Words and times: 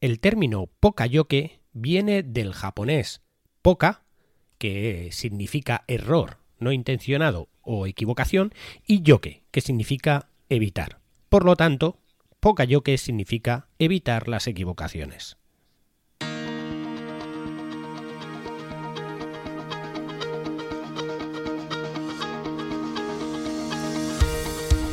El 0.00 0.18
término 0.18 0.70
pokayoke 0.80 1.60
viene 1.72 2.22
del 2.22 2.54
japonés 2.54 3.22
poka, 3.60 4.04
que 4.56 5.10
significa 5.12 5.84
error 5.88 6.38
no 6.58 6.72
intencionado 6.72 7.48
o 7.62 7.86
equivocación, 7.86 8.52
y 8.86 9.02
yoke, 9.02 9.42
que 9.50 9.60
significa 9.60 10.30
evitar. 10.48 11.00
Por 11.28 11.44
lo 11.44 11.56
tanto, 11.56 11.98
pokayoke 12.40 12.96
significa 12.98 13.68
evitar 13.78 14.28
las 14.28 14.46
equivocaciones. 14.46 15.36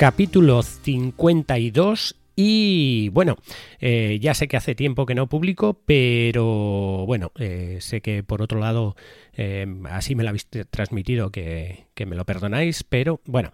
Capítulo 0.00 0.62
52 0.62 2.16
y 2.34 3.10
bueno, 3.10 3.36
eh, 3.80 4.18
ya 4.18 4.32
sé 4.32 4.48
que 4.48 4.56
hace 4.56 4.74
tiempo 4.74 5.04
que 5.04 5.14
no 5.14 5.26
publico, 5.26 5.78
pero 5.84 6.89
bueno, 7.06 7.32
eh, 7.38 7.78
sé 7.80 8.00
que 8.00 8.22
por 8.22 8.42
otro 8.42 8.60
lado 8.60 8.96
eh, 9.32 9.66
así 9.90 10.14
me 10.14 10.22
lo 10.22 10.30
habéis 10.30 10.46
transmitido 10.70 11.30
que, 11.30 11.88
me 12.00 12.16
lo 12.16 12.24
perdonáis, 12.24 12.82
pero 12.82 13.20
bueno, 13.26 13.52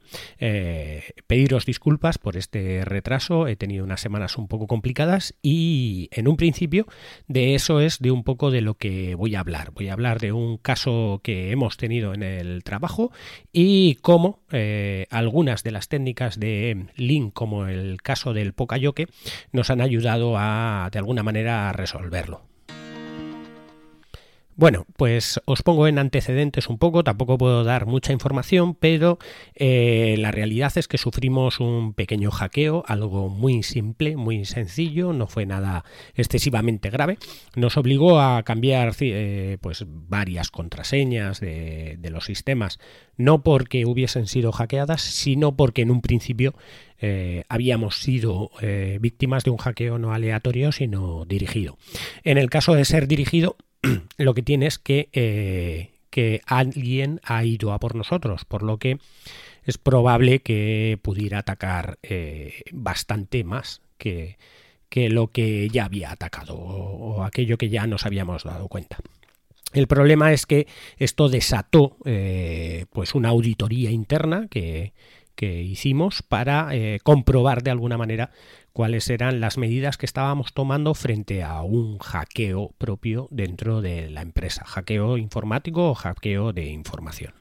pediros 1.26 1.66
disculpas 1.66 2.16
por 2.16 2.36
este 2.36 2.84
retraso, 2.84 3.48
he 3.48 3.56
tenido 3.56 3.82
unas 3.82 4.00
semanas 4.00 4.38
un 4.38 4.46
poco 4.46 4.68
complicadas 4.68 5.34
y 5.42 6.08
en 6.12 6.28
un 6.28 6.36
principio 6.36 6.86
de 7.26 7.56
eso 7.56 7.80
es 7.80 7.98
de 7.98 8.12
un 8.12 8.22
poco 8.22 8.52
de 8.52 8.60
lo 8.60 8.74
que 8.74 9.16
voy 9.16 9.34
a 9.34 9.40
hablar. 9.40 9.72
Voy 9.72 9.88
a 9.88 9.94
hablar 9.94 10.20
de 10.20 10.30
un 10.30 10.58
caso 10.58 11.20
que 11.24 11.50
hemos 11.50 11.76
tenido 11.76 12.14
en 12.14 12.22
el 12.22 12.62
trabajo 12.62 13.10
y 13.52 13.96
cómo 13.96 14.44
algunas 15.10 15.64
de 15.64 15.72
las 15.72 15.88
técnicas 15.88 16.38
de 16.38 16.86
Link, 16.94 17.32
como 17.32 17.66
el 17.66 18.00
caso 18.00 18.32
del 18.32 18.52
Pokayoke, 18.52 19.08
nos 19.50 19.70
han 19.70 19.80
ayudado 19.80 20.36
a, 20.36 20.88
de 20.92 20.98
alguna 20.98 21.22
manera, 21.22 21.68
a 21.68 21.72
resolverlo. 21.72 22.42
Bueno, 24.58 24.86
pues 24.96 25.38
os 25.44 25.62
pongo 25.62 25.86
en 25.86 25.98
antecedentes 25.98 26.70
un 26.70 26.78
poco, 26.78 27.04
tampoco 27.04 27.36
puedo 27.36 27.62
dar 27.62 27.84
mucha 27.84 28.14
información, 28.14 28.74
pero 28.74 29.18
eh, 29.54 30.14
la 30.16 30.30
realidad 30.30 30.72
es 30.76 30.88
que 30.88 30.96
sufrimos 30.96 31.60
un 31.60 31.92
pequeño 31.92 32.30
hackeo, 32.30 32.82
algo 32.86 33.28
muy 33.28 33.62
simple, 33.62 34.16
muy 34.16 34.46
sencillo, 34.46 35.12
no 35.12 35.26
fue 35.26 35.44
nada 35.44 35.84
excesivamente 36.14 36.88
grave. 36.88 37.18
Nos 37.54 37.76
obligó 37.76 38.18
a 38.18 38.42
cambiar 38.44 38.94
eh, 39.00 39.58
pues 39.60 39.84
varias 39.86 40.50
contraseñas 40.50 41.38
de, 41.40 41.98
los 42.10 42.24
sistemas, 42.24 42.78
no 43.18 43.42
porque 43.42 43.84
hubiesen 43.84 44.26
sido 44.26 44.52
hackeadas, 44.52 45.02
sino 45.02 45.54
porque 45.54 45.82
en 45.82 45.90
un 45.90 46.00
principio 46.00 46.54
eh, 46.98 47.44
habíamos 47.50 47.96
sido 47.96 48.50
víctimas 49.00 49.44
de 49.44 49.50
un 49.50 49.58
hackeo 49.58 49.98
no 49.98 50.14
aleatorio, 50.14 50.72
sino 50.72 51.26
dirigido. 51.26 51.76
En 52.24 52.38
el 52.38 52.48
caso 52.48 52.72
de 52.72 52.86
ser 52.86 53.06
dirigido, 53.06 53.58
lo 54.18 54.34
que 54.34 54.42
tiene 54.42 54.66
es 54.66 54.78
que, 54.78 55.08
eh, 55.12 55.90
que 56.10 56.40
alguien 56.46 57.20
ha 57.24 57.44
ido 57.44 57.72
a 57.72 57.78
por 57.78 57.94
nosotros, 57.94 58.44
por 58.44 58.62
lo 58.62 58.78
que 58.78 58.98
es 59.64 59.78
probable 59.78 60.40
que 60.40 60.98
pudiera 61.02 61.38
atacar 61.38 61.98
eh, 62.02 62.62
bastante 62.72 63.44
más 63.44 63.82
que, 63.98 64.38
que, 64.88 65.08
lo 65.10 65.32
que 65.32 65.68
ya 65.68 65.84
había 65.84 66.12
atacado 66.12 66.54
o, 66.56 67.24
aquello 67.24 67.58
que 67.58 67.68
ya 67.68 67.86
nos 67.86 68.06
habíamos 68.06 68.44
dado 68.44 68.68
cuenta. 68.68 68.98
El 69.72 69.88
problema 69.88 70.32
es 70.32 70.46
que 70.46 70.68
esto 70.96 71.28
desató 71.28 71.96
eh, 72.04 72.86
pues 72.92 73.14
una 73.14 73.30
auditoría 73.30 73.90
interna 73.90 74.46
que, 74.48 74.92
que 75.34 75.62
hicimos 75.62 76.22
para 76.22 76.70
comprobar 77.02 77.62
de 77.62 77.72
alguna 77.72 77.98
manera 77.98 78.30
cuáles 78.76 79.08
eran 79.08 79.40
las 79.40 79.56
medidas 79.56 79.96
que 79.96 80.04
estábamos 80.04 80.52
tomando 80.52 80.92
frente 80.92 81.42
a 81.42 81.62
un 81.62 81.96
hackeo 81.96 82.74
propio 82.76 83.26
dentro 83.30 83.80
de 83.80 84.10
la 84.10 84.20
empresa, 84.20 84.66
hackeo 84.66 85.16
informático 85.16 85.88
o 85.88 85.94
hackeo 85.94 86.52
de 86.52 86.66
información. 86.66 87.32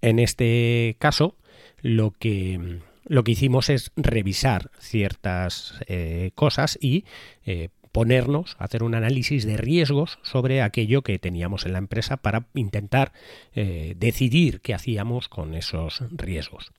En 0.00 0.18
este 0.18 0.96
caso, 0.98 1.36
lo 1.82 2.12
que, 2.12 2.78
lo 3.04 3.24
que 3.24 3.32
hicimos 3.32 3.68
es 3.68 3.92
revisar 3.94 4.70
ciertas 4.78 5.74
eh, 5.86 6.30
cosas 6.34 6.78
y 6.80 7.04
eh, 7.44 7.68
ponernos 7.92 8.56
a 8.58 8.64
hacer 8.64 8.84
un 8.84 8.94
análisis 8.94 9.44
de 9.44 9.58
riesgos 9.58 10.18
sobre 10.22 10.62
aquello 10.62 11.02
que 11.02 11.18
teníamos 11.18 11.66
en 11.66 11.74
la 11.74 11.78
empresa 11.78 12.16
para 12.16 12.46
intentar 12.54 13.12
eh, 13.52 13.92
decidir 13.98 14.62
qué 14.62 14.72
hacíamos 14.72 15.28
con 15.28 15.54
esos 15.54 16.02
riesgos. 16.10 16.72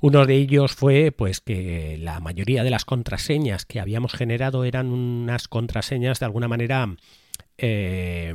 Uno 0.00 0.26
de 0.26 0.34
ellos 0.36 0.72
fue 0.72 1.12
pues 1.12 1.40
que 1.40 1.98
la 2.00 2.20
mayoría 2.20 2.64
de 2.64 2.70
las 2.70 2.84
contraseñas 2.84 3.64
que 3.64 3.80
habíamos 3.80 4.12
generado 4.12 4.64
eran 4.64 4.92
unas 4.92 5.48
contraseñas 5.48 6.20
de 6.20 6.26
alguna 6.26 6.48
manera 6.48 6.96
eh, 7.56 8.34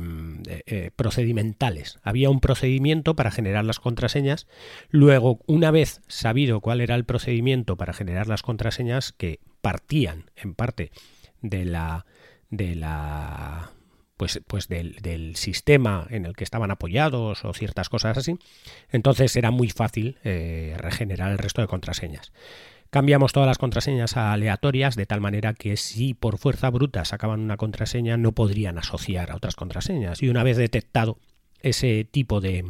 eh, 0.66 0.90
procedimentales. 0.96 1.98
Había 2.02 2.30
un 2.30 2.40
procedimiento 2.40 3.16
para 3.16 3.30
generar 3.30 3.64
las 3.64 3.78
contraseñas. 3.78 4.46
Luego, 4.88 5.40
una 5.46 5.70
vez 5.70 6.00
sabido 6.08 6.60
cuál 6.60 6.80
era 6.80 6.94
el 6.94 7.04
procedimiento 7.04 7.76
para 7.76 7.92
generar 7.92 8.28
las 8.28 8.42
contraseñas, 8.42 9.12
que 9.12 9.40
partían 9.60 10.30
en 10.36 10.54
parte 10.54 10.90
de 11.42 11.64
la 11.66 12.06
de 12.48 12.74
la 12.74 13.70
pues, 14.20 14.38
pues 14.46 14.68
del, 14.68 15.34
sistema 15.34 16.06
en 16.10 16.26
el 16.26 16.36
que 16.36 16.44
estaban 16.44 16.70
apoyados 16.70 17.42
o 17.42 17.54
ciertas 17.54 17.88
cosas 17.88 18.18
así, 18.18 18.36
entonces 18.90 19.34
era 19.34 19.50
muy 19.50 19.70
fácil 19.70 20.18
eh, 20.24 20.74
regenerar 20.76 21.32
el 21.32 21.38
resto 21.38 21.62
de 21.62 21.68
contraseñas. 21.68 22.30
Cambiamos 22.90 23.32
todas 23.32 23.46
las 23.46 23.56
contraseñas 23.56 24.18
a 24.18 24.34
aleatorias 24.34 24.94
de 24.94 25.06
tal 25.06 25.22
manera 25.22 25.54
que 25.54 25.78
si 25.78 26.12
por 26.12 26.36
fuerza 26.36 26.68
bruta 26.68 27.06
sacaban 27.06 27.40
una 27.40 27.56
contraseña 27.56 28.18
no 28.18 28.32
podrían 28.32 28.76
asociar 28.76 29.30
a 29.30 29.36
otras 29.36 29.56
contraseñas. 29.56 30.22
Y 30.22 30.28
una 30.28 30.42
vez 30.42 30.58
detectado 30.58 31.16
ese 31.62 32.04
tipo 32.04 32.42
de, 32.42 32.66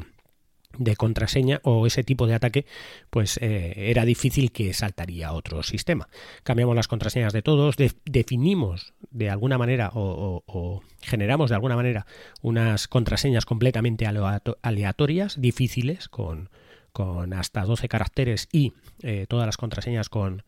de 0.79 0.97
contraseña 0.97 1.61
o 1.65 1.87
ese 1.87 2.05
tipo 2.05 2.27
de 2.27 2.35
ataque, 2.35 2.67
pues 3.11 3.39
eh, 3.43 3.75
era 3.77 4.05
difícil 4.05 4.53
que 4.53 4.73
saltaría 4.73 5.33
otro 5.33 5.63
sistema. 5.63 6.09
Cambiamos 6.43 6.77
las 6.77 6.89
contraseñas 6.89 7.33
de 7.33 7.43
todos, 7.43 7.77
definimos 8.05 8.95
de 9.11 9.31
alguna 9.31 9.59
manera 9.59 9.91
o, 9.95 10.83
generamos 11.03 11.51
de 11.51 11.57
alguna 11.57 11.77
manera 11.77 12.07
unas 12.43 12.89
contraseñas 12.89 13.45
completamente 13.45 14.07
aleatorias, 14.07 15.41
difíciles, 15.41 16.09
con, 16.09 16.51
con 16.93 17.33
hasta 17.33 17.65
12 17.65 17.89
caracteres 17.89 18.49
y 18.53 18.75
eh, 19.03 19.27
todas 19.29 19.47
las 19.47 19.57
contraseñas 19.57 20.09
con, 20.09 20.45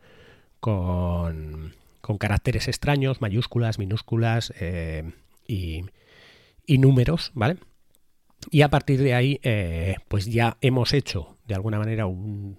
con, 0.60 1.74
con, 2.00 2.18
caracteres 2.18 2.68
extraños, 2.68 3.20
mayúsculas, 3.20 3.78
minúsculas 3.78 4.52
eh, 4.60 5.10
y, 5.46 5.84
y 6.66 6.78
números, 6.78 7.32
¿vale? 7.34 7.56
Y 8.50 8.62
a 8.62 8.68
partir 8.68 9.00
de 9.00 9.14
ahí, 9.14 9.40
eh, 9.42 9.96
pues 10.08 10.26
ya 10.26 10.56
hemos 10.60 10.92
hecho 10.92 11.36
de 11.46 11.54
alguna 11.54 11.78
manera 11.78 12.06
un, 12.06 12.56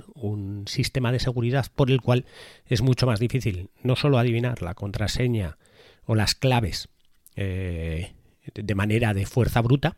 sistema 0.66 1.12
de 1.12 1.20
seguridad 1.20 1.68
por 1.76 1.92
el 1.92 2.02
cual 2.02 2.26
es 2.66 2.82
mucho 2.82 3.06
más 3.06 3.20
difícil 3.20 3.70
no 3.82 3.96
solo 3.96 4.18
adivinar 4.18 4.62
la 4.62 4.76
contraseña 4.76 5.58
o 6.06 6.16
las 6.16 6.36
claves 6.36 6.88
eh, 7.36 8.14
de 8.54 8.76
manera 8.76 9.14
de 9.14 9.26
fuerza 9.26 9.62
bruta, 9.62 9.98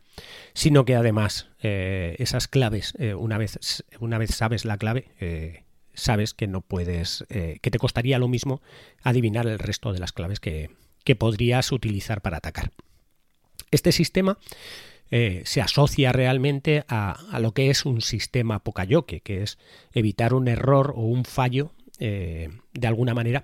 sino 0.54 0.86
que 0.86 0.96
además 0.96 1.50
eh, 1.62 2.16
esas 2.18 2.48
claves, 2.48 2.94
una, 3.18 3.38
vez, 3.38 3.84
una 4.00 4.18
vez 4.18 4.32
sabes 4.32 4.66
la 4.66 4.78
clave, 4.78 5.66
sabes 5.94 6.34
que 6.34 6.48
no 6.48 6.62
puedes, 6.62 7.26
que 7.30 7.72
te 7.72 7.80
costaría 7.80 8.18
lo 8.18 8.28
mismo 8.28 8.62
adivinar 9.04 9.46
el 9.46 9.60
resto 9.60 9.94
de 9.94 10.00
las 10.00 10.14
claves 10.14 10.40
que, 10.40 10.72
que 11.04 11.16
podrías 11.16 11.72
utilizar 11.72 12.22
para 12.22 12.38
atacar. 12.38 12.72
Este 13.72 13.92
sistema 13.92 14.38
eh, 15.12 15.44
se 15.46 15.62
asocia 15.62 16.12
realmente 16.12 16.84
a, 16.88 17.40
lo 17.40 17.54
que 17.54 17.70
es 17.70 17.86
un 17.86 18.02
sistema 18.02 18.64
Pokayoke, 18.64 19.22
que 19.22 19.44
es 19.44 19.58
evitar 19.94 20.34
un 20.34 20.48
error 20.48 20.94
o 20.96 21.02
un 21.02 21.26
fallo 21.26 21.72
eh, 22.00 22.50
de 22.74 22.88
alguna 22.88 23.14
manera 23.14 23.44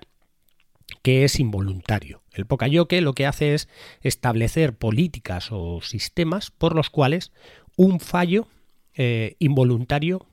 que 1.02 1.24
es 1.24 1.38
involuntario. 1.38 2.22
El 2.32 2.46
Pokayoke 2.46 3.00
lo 3.00 3.14
que 3.14 3.26
hace 3.26 3.54
es 3.54 3.68
establecer 4.02 4.76
políticas 4.76 5.48
o 5.50 5.80
sistemas 5.80 6.50
por 6.50 6.74
los 6.74 6.90
cuales 6.90 7.32
un 7.76 8.00
fallo 8.00 8.48
eh, 8.94 9.36
involuntario 9.38 10.26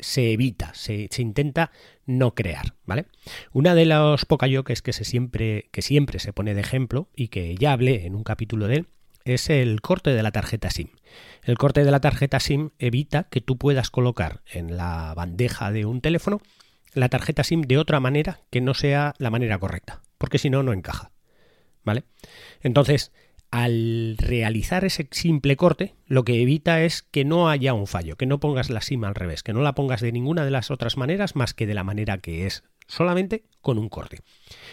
se 0.00 0.32
evita, 0.32 0.74
se, 0.74 1.08
intenta 1.18 1.70
no 2.04 2.34
crear, 2.34 2.74
¿vale? 2.86 3.06
Una 3.52 3.76
de 3.76 3.86
los 3.86 4.24
pocayokes 4.24 4.82
que, 4.82 4.92
se 4.92 5.04
siempre, 5.04 5.68
que 5.70 5.80
siempre 5.80 6.18
se 6.18 6.32
pone 6.32 6.54
de 6.54 6.60
ejemplo 6.60 7.08
y 7.14 7.28
que 7.28 7.54
ya 7.54 7.70
hablé 7.70 8.04
en 8.04 8.16
un 8.16 8.24
capítulo 8.24 8.66
de 8.66 8.78
él 8.78 8.88
es 9.24 9.50
el 9.50 9.80
corte 9.80 10.10
de 10.10 10.22
la 10.22 10.32
tarjeta 10.32 10.70
SIM. 10.70 10.88
El 11.42 11.58
corte 11.58 11.84
de 11.84 11.90
la 11.90 12.00
tarjeta 12.00 12.40
SIM 12.40 12.70
evita 12.78 13.24
que 13.24 13.40
tú 13.40 13.56
puedas 13.56 13.90
colocar 13.90 14.42
en 14.50 14.76
la 14.76 15.14
bandeja 15.14 15.70
de 15.72 15.84
un 15.84 16.00
teléfono 16.00 16.40
la 16.92 17.08
tarjeta 17.08 17.44
SIM 17.44 17.62
de 17.62 17.78
otra 17.78 18.00
manera 18.00 18.40
que 18.50 18.60
no 18.60 18.74
sea 18.74 19.14
la 19.18 19.30
manera 19.30 19.58
correcta, 19.58 20.02
porque 20.18 20.38
si 20.38 20.50
no, 20.50 20.62
no 20.62 20.72
encaja. 20.72 21.12
¿Vale? 21.84 22.04
Entonces, 22.60 23.12
al 23.50 24.16
realizar 24.18 24.84
ese 24.84 25.08
simple 25.10 25.56
corte, 25.56 25.94
lo 26.06 26.24
que 26.24 26.40
evita 26.40 26.82
es 26.82 27.02
que 27.02 27.24
no 27.24 27.48
haya 27.48 27.74
un 27.74 27.86
fallo, 27.86 28.16
que 28.16 28.26
no 28.26 28.38
pongas 28.38 28.70
la 28.70 28.80
SIM 28.80 29.04
al 29.04 29.14
revés, 29.14 29.42
que 29.42 29.52
no 29.52 29.62
la 29.62 29.74
pongas 29.74 30.00
de 30.00 30.12
ninguna 30.12 30.44
de 30.44 30.50
las 30.50 30.70
otras 30.70 30.96
maneras 30.96 31.36
más 31.36 31.54
que 31.54 31.66
de 31.66 31.74
la 31.74 31.84
manera 31.84 32.18
que 32.18 32.46
es, 32.46 32.64
solamente 32.90 33.44
con 33.60 33.78
un 33.78 33.88
corte. 33.88 34.18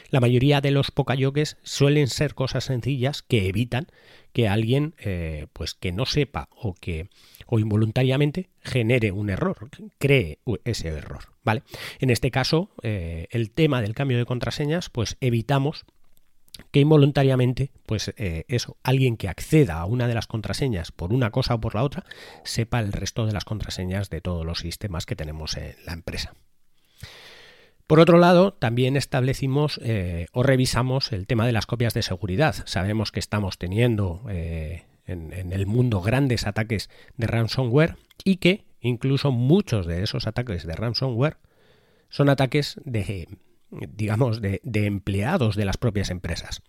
La 0.10 0.20
mayoría 0.20 0.60
de 0.60 0.72
los 0.72 0.92
pokayokes 0.92 1.58
suelen 1.62 2.08
ser 2.08 2.34
cosas 2.34 2.66
sencillas 2.66 3.22
que 3.22 3.48
evitan 3.48 3.88
que 4.34 4.48
alguien, 4.48 4.96
eh, 5.00 5.48
pues 5.54 5.74
que 5.74 5.92
no 5.92 6.06
sepa 6.06 6.50
o 6.52 6.74
que 6.74 7.10
o 7.46 7.60
involuntariamente 7.60 8.50
genere 8.62 9.12
un 9.12 9.30
error, 9.30 9.70
cree 9.98 10.40
ese 10.66 10.90
error, 10.90 11.34
¿vale? 11.44 11.64
En 12.00 12.10
este 12.10 12.32
caso, 12.32 12.72
eh, 12.84 13.28
el 13.32 13.52
tema 13.52 13.82
del 13.82 13.94
cambio 13.94 14.18
de 14.18 14.26
contraseñas, 14.26 14.90
pues 14.90 15.18
evitamos 15.22 15.86
que 16.72 16.80
involuntariamente, 16.80 17.72
pues 17.86 18.14
eh, 18.18 18.46
eso, 18.48 18.78
alguien 18.84 19.16
que 19.18 19.30
acceda 19.30 19.80
a 19.80 19.86
una 19.86 20.08
de 20.08 20.16
las 20.16 20.28
contraseñas 20.28 20.92
por 20.92 21.14
una 21.14 21.30
cosa 21.30 21.56
o 21.56 21.62
por 21.62 21.76
la 21.76 21.84
otra, 21.84 22.04
sepa 22.44 22.80
el 22.80 22.92
resto 22.92 23.26
de 23.26 23.34
las 23.34 23.46
contraseñas 23.46 24.10
de 24.10 24.22
todos 24.22 24.46
los 24.46 24.60
sistemas 24.60 25.06
que 25.06 25.16
tenemos 25.16 25.56
en 25.56 25.76
la 25.86 25.94
empresa. 25.94 26.34
Por 27.88 28.02
otro 28.02 28.18
lado, 28.18 28.54
también 28.54 28.98
establecimos 28.98 29.80
eh, 29.82 30.28
o 30.34 30.44
revisamos 30.44 31.14
el 31.14 31.26
tema 31.26 31.46
de 31.46 31.54
las 31.54 31.66
copias 31.66 31.94
de 31.94 32.02
seguridad. 32.02 32.54
Sabemos 32.66 33.14
que 33.14 33.22
estamos 33.22 33.58
teniendo 33.58 34.24
eh, 34.30 34.84
en, 35.06 35.32
en 35.32 35.54
el 35.54 35.66
mundo 35.66 36.02
grandes 36.02 36.46
ataques 36.48 36.90
de 37.16 37.28
ransomware 37.28 37.96
y 38.26 38.38
que 38.38 38.66
incluso 38.82 39.32
muchos 39.32 39.88
de 39.88 40.04
esos 40.04 40.28
ataques 40.28 40.68
de 40.68 40.76
ransomware 40.76 41.38
son 42.10 42.28
ataques 42.28 42.80
de 42.84 43.28
digamos, 43.72 44.42
de, 44.42 44.62
empleados 44.64 45.56
de 45.56 45.66
las 45.66 45.78
propias 45.78 46.10
empresas. 46.10 46.62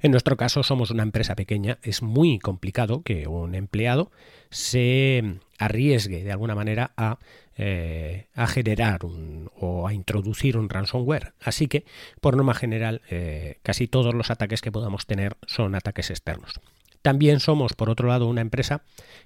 En 0.00 0.10
nuestro 0.10 0.36
caso 0.36 0.62
somos 0.62 0.90
una 0.90 1.02
empresa 1.02 1.36
pequeña, 1.36 1.78
es 1.82 2.02
muy 2.02 2.38
complicado 2.38 3.02
que 3.02 3.28
un 3.28 3.54
empleado 3.54 4.10
se 4.50 5.38
arriesgue 5.58 6.24
de 6.24 6.32
alguna 6.32 6.54
manera 6.54 6.92
a, 6.96 7.18
eh, 7.56 8.26
generar 8.48 9.00
o 9.04 9.86
a 9.86 9.92
introducir 9.92 10.56
un 10.56 10.68
ransomware. 10.68 11.34
Así 11.40 11.68
que, 11.68 11.84
por 12.20 12.36
norma 12.36 12.54
general, 12.54 13.02
eh, 13.10 13.58
casi 13.62 13.86
todos 13.86 14.14
los 14.14 14.30
ataques 14.30 14.60
que 14.60 14.72
podamos 14.72 15.06
tener 15.06 15.36
son 15.46 15.74
ataques 15.74 16.10
externos. 16.10 16.60
También 17.02 17.40
somos, 17.40 17.74
por 17.74 17.90
otro 17.90 18.08
lado, 18.08 18.26
una 18.26 18.40
empresa 18.40 18.82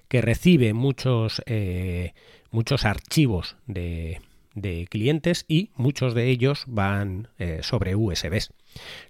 que 0.07 0.21
recibe 0.21 0.73
muchos, 0.73 1.41
eh, 1.45 2.13
muchos 2.51 2.85
archivos 2.85 3.57
de, 3.67 4.21
de 4.55 4.87
clientes 4.89 5.45
y 5.47 5.69
muchos 5.75 6.15
de 6.15 6.29
ellos 6.29 6.63
van 6.65 7.27
eh, 7.37 7.59
sobre 7.61 7.95
USBs. 7.95 8.51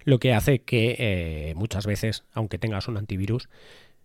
Lo 0.04 0.18
que 0.18 0.34
hace 0.34 0.60
que 0.60 0.96
eh, 0.98 1.54
muchas 1.56 1.86
veces, 1.86 2.24
aunque 2.32 2.58
tengas 2.58 2.88
un 2.88 2.98
antivirus, 2.98 3.48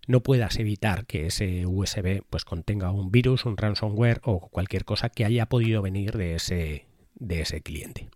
no 0.06 0.22
puedas 0.22 0.58
evitar 0.58 1.06
que 1.06 1.26
ese 1.26 1.66
USB 1.66 2.22
pues 2.28 2.44
contenga 2.44 2.90
un 2.90 3.10
virus, 3.10 3.44
un 3.44 3.56
ransomware 3.56 4.20
o 4.24 4.48
cualquier 4.48 4.84
cosa 4.84 5.10
que 5.10 5.24
haya 5.24 5.46
podido 5.46 5.82
venir 5.82 6.16
de 6.16 6.34
ese, 6.34 6.86
de 7.16 7.40
ese 7.40 7.60
cliente. 7.60 8.08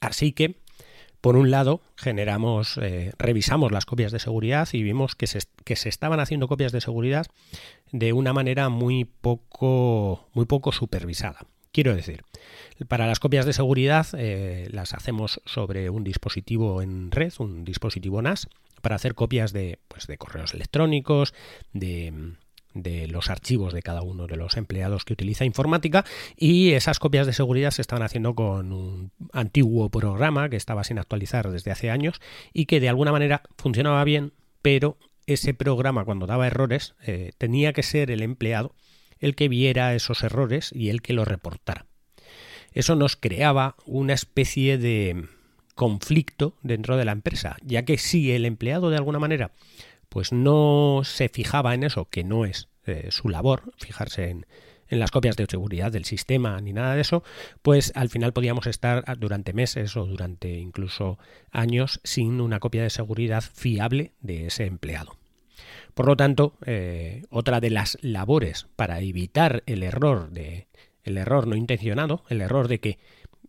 Así 0.00 0.32
que, 0.32 0.56
por 1.20 1.36
un 1.36 1.50
lado, 1.50 1.80
generamos, 1.96 2.78
eh, 2.80 3.12
revisamos 3.18 3.72
las 3.72 3.86
copias 3.86 4.12
de 4.12 4.18
seguridad 4.18 4.68
y 4.72 4.82
vimos 4.82 5.16
que 5.16 5.26
se, 5.26 5.40
que 5.64 5.74
se 5.74 5.88
estaban 5.88 6.20
haciendo 6.20 6.46
copias 6.46 6.72
de 6.72 6.80
seguridad 6.80 7.26
de 7.90 8.12
una 8.12 8.32
manera 8.32 8.68
muy 8.68 9.04
poco, 9.04 10.28
muy 10.34 10.44
poco 10.44 10.72
supervisada. 10.72 11.46
Quiero 11.74 11.96
decir, 11.96 12.22
para 12.86 13.08
las 13.08 13.18
copias 13.18 13.46
de 13.46 13.52
seguridad 13.52 14.06
eh, 14.16 14.68
las 14.70 14.94
hacemos 14.94 15.42
sobre 15.44 15.90
un 15.90 16.04
dispositivo 16.04 16.80
en 16.82 17.10
red, 17.10 17.32
un 17.40 17.64
dispositivo 17.64 18.22
NAS, 18.22 18.48
para 18.80 18.94
hacer 18.94 19.16
copias 19.16 19.52
de, 19.52 19.80
pues, 19.88 20.06
de 20.06 20.16
correos 20.16 20.54
electrónicos, 20.54 21.34
de, 21.72 22.36
de 22.74 23.08
los 23.08 23.28
archivos 23.28 23.72
de 23.74 23.82
cada 23.82 24.02
uno 24.02 24.28
de 24.28 24.36
los 24.36 24.56
empleados 24.56 25.04
que 25.04 25.14
utiliza 25.14 25.44
informática 25.44 26.04
y 26.36 26.74
esas 26.74 27.00
copias 27.00 27.26
de 27.26 27.32
seguridad 27.32 27.72
se 27.72 27.82
estaban 27.82 28.04
haciendo 28.04 28.36
con 28.36 28.72
un 28.72 29.10
antiguo 29.32 29.90
programa 29.90 30.48
que 30.48 30.56
estaba 30.56 30.84
sin 30.84 31.00
actualizar 31.00 31.50
desde 31.50 31.72
hace 31.72 31.90
años 31.90 32.20
y 32.52 32.66
que 32.66 32.78
de 32.78 32.88
alguna 32.88 33.10
manera 33.10 33.42
funcionaba 33.58 34.04
bien, 34.04 34.32
pero 34.62 34.96
ese 35.26 35.54
programa 35.54 36.04
cuando 36.04 36.28
daba 36.28 36.46
errores 36.46 36.94
eh, 37.04 37.32
tenía 37.36 37.72
que 37.72 37.82
ser 37.82 38.12
el 38.12 38.22
empleado 38.22 38.76
el 39.24 39.34
que 39.34 39.48
viera 39.48 39.94
esos 39.94 40.22
errores 40.22 40.70
y 40.74 40.90
el 40.90 41.00
que 41.00 41.14
los 41.14 41.26
reportara. 41.26 41.86
Eso 42.72 42.94
nos 42.94 43.16
creaba 43.16 43.74
una 43.86 44.12
especie 44.12 44.76
de 44.76 45.26
conflicto 45.74 46.58
dentro 46.62 46.98
de 46.98 47.06
la 47.06 47.12
empresa, 47.12 47.56
ya 47.62 47.86
que 47.86 47.96
si 47.96 48.32
el 48.32 48.44
empleado 48.44 48.90
de 48.90 48.96
alguna 48.96 49.18
manera 49.18 49.52
pues 50.10 50.30
no 50.30 51.00
se 51.04 51.30
fijaba 51.30 51.74
en 51.74 51.84
eso, 51.84 52.04
que 52.10 52.22
no 52.22 52.44
es 52.44 52.68
eh, 52.84 53.08
su 53.10 53.30
labor, 53.30 53.72
fijarse 53.78 54.28
en, 54.28 54.46
en 54.88 55.00
las 55.00 55.10
copias 55.10 55.36
de 55.36 55.46
seguridad 55.48 55.90
del 55.90 56.04
sistema 56.04 56.60
ni 56.60 56.74
nada 56.74 56.94
de 56.94 57.00
eso, 57.00 57.24
pues 57.62 57.92
al 57.96 58.10
final 58.10 58.34
podíamos 58.34 58.66
estar 58.66 59.18
durante 59.18 59.54
meses 59.54 59.96
o 59.96 60.04
durante 60.04 60.52
incluso 60.58 61.18
años 61.50 61.98
sin 62.04 62.42
una 62.42 62.60
copia 62.60 62.82
de 62.82 62.90
seguridad 62.90 63.42
fiable 63.42 64.12
de 64.20 64.46
ese 64.48 64.66
empleado. 64.66 65.16
Por 65.94 66.06
lo 66.06 66.16
tanto, 66.16 66.54
eh, 66.66 67.22
otra 67.30 67.60
de 67.60 67.70
las 67.70 67.98
labores 68.02 68.66
para 68.76 69.00
evitar 69.00 69.62
el 69.66 69.82
error 69.82 70.30
de 70.30 70.68
el 71.04 71.18
error 71.18 71.46
no 71.46 71.54
intencionado, 71.54 72.24
el 72.30 72.40
error 72.40 72.66
de 72.66 72.80
que 72.80 72.98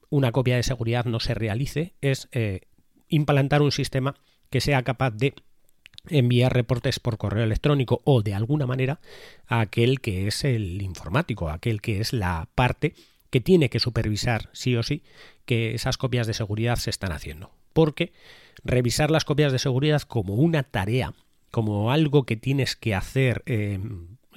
una 0.09 0.31
copia 0.31 0.57
de 0.57 0.63
seguridad 0.63 1.06
no 1.06 1.19
se 1.19 1.33
realice, 1.33 1.94
es 2.01 2.27
eh, 2.31 2.62
implantar 3.07 3.62
un 3.62 3.71
sistema 3.71 4.15
que 4.50 4.62
sea 4.62 4.83
capaz 4.83 5.12
de 5.12 5.33
enviar 6.09 6.53
reportes 6.53 7.00
por 7.00 7.17
correo 7.17 7.44
electrónico 7.44 8.01
o 8.03 8.21
de 8.21 8.33
alguna 8.33 8.68
manera 8.68 9.00
a 9.47 9.61
aquel 9.61 10.01
que 10.01 10.27
es 10.27 10.44
el 10.44 10.81
informático, 10.81 11.50
a 11.50 11.53
aquel 11.53 11.81
que 11.81 12.00
es 12.00 12.13
la 12.13 12.50
parte 12.56 12.94
que 13.29 13.41
tiene 13.41 13.69
que 13.69 13.79
supervisar 13.79 14.50
sí 14.53 14.75
o 14.75 14.83
sí 14.83 15.03
que 15.45 15.73
esas 15.73 15.97
copias 15.97 16.27
de 16.27 16.33
seguridad 16.33 16.75
se 16.77 16.89
están 16.89 17.11
haciendo. 17.11 17.51
Porque 17.73 18.13
revisar 18.63 19.11
las 19.11 19.25
copias 19.25 19.51
de 19.51 19.59
seguridad 19.59 20.01
como 20.04 20.35
una 20.35 20.63
tarea 20.63 21.13
como 21.56 21.90
algo 21.90 22.26
que 22.26 22.35
tienes 22.35 22.76
que 22.76 22.94
hacer, 22.94 23.42
eh, 23.45 23.80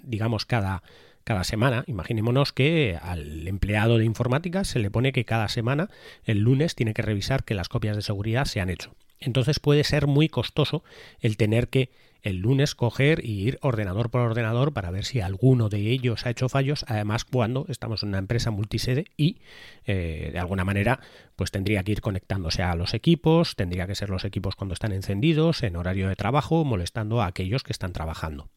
digamos, 0.05 0.47
cada, 0.47 0.85
cada 1.25 1.43
semana. 1.43 1.83
Imaginémonos 1.89 2.53
que 2.53 2.97
al 3.03 3.49
empleado 3.49 3.99
de 3.99 4.05
informática 4.05 4.63
se 4.63 4.79
le 4.79 4.89
pone 4.89 5.11
que 5.11 5.25
cada 5.25 5.49
semana, 5.49 5.91
el 6.23 6.39
lunes, 6.39 6.77
tiene 6.77 6.95
que 6.95 7.03
revisar 7.03 7.43
que 7.43 7.55
las 7.55 7.69
copias 7.69 7.97
de 7.97 8.03
seguridad 8.03 8.45
se 8.45 8.61
han 8.61 8.71
hecho. 8.71 8.95
Entonces 9.19 9.59
puede 9.59 9.83
ser 9.83 10.07
muy 10.07 10.29
costoso 10.29 10.85
el 11.19 11.37
tener 11.37 11.67
que 11.67 11.91
el 12.23 12.39
lunes 12.39 12.75
coger 12.75 13.25
y 13.25 13.47
ir 13.47 13.59
ordenador 13.63 14.11
por 14.11 14.21
ordenador 14.21 14.73
para 14.73 14.91
ver 14.91 15.05
si 15.05 15.21
alguno 15.21 15.69
de 15.69 15.91
ellos 15.91 16.27
ha 16.27 16.31
hecho 16.31 16.49
fallos, 16.49 16.85
además 16.89 17.25
cuando 17.25 17.67
estamos 17.69 18.03
en 18.03 18.11
una 18.11 18.19
empresa 18.19 18.51
multisede 18.51 19.07
y 19.17 19.39
eh, 19.85 20.31
de 20.33 20.39
alguna 20.39 20.65
manera 20.65 21.01
pues 21.37 21.51
tendría 21.51 21.83
que 21.85 21.93
ir 21.93 22.01
conectándose 22.01 22.63
a 22.63 22.75
los 22.75 22.95
equipos, 22.95 23.57
tendría 23.57 23.87
que 23.87 23.95
ser 23.95 24.11
los 24.11 24.25
equipos 24.25 24.57
cuando 24.57 24.75
están 24.75 24.93
encendidos, 24.93 25.63
en 25.63 25.77
horario 25.77 26.09
de 26.09 26.17
trabajo, 26.17 26.65
molestando 26.65 27.23
a 27.23 27.27
aquellos 27.27 27.63
que 27.63 27.73
están 27.73 27.93
trabajando. 27.93 28.49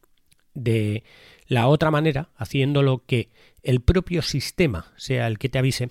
De 0.54 1.04
la 1.46 1.68
otra 1.68 1.90
manera, 1.90 2.28
haciéndolo 2.36 3.04
que 3.06 3.30
el 3.62 3.80
propio 3.80 4.22
sistema 4.22 4.92
sea 4.96 5.26
el 5.26 5.38
que 5.38 5.48
te 5.48 5.58
avise, 5.58 5.90